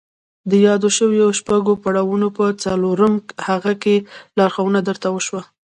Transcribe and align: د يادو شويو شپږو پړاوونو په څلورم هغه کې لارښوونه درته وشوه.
د 0.49 0.51
يادو 0.65 0.89
شويو 0.97 1.27
شپږو 1.39 1.73
پړاوونو 1.83 2.27
په 2.37 2.45
څلورم 2.63 3.13
هغه 3.47 3.73
کې 3.83 3.95
لارښوونه 4.37 4.79
درته 4.87 5.07
وشوه. 5.11 5.41